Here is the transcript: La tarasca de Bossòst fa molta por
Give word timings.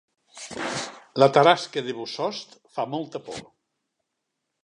La 1.23 1.27
tarasca 1.35 1.83
de 1.89 1.95
Bossòst 1.99 2.57
fa 2.77 2.87
molta 2.97 3.21
por 3.27 3.39